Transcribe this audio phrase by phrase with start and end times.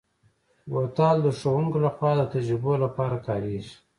[0.71, 3.73] بوتل د ښوونکو لخوا د تجربو لپاره کارېږي.